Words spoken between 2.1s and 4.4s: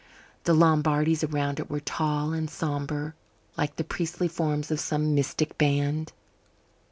and sombre like the priestly